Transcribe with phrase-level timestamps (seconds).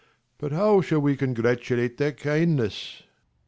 [0.39, 3.03] But how shall we congratulate their kindness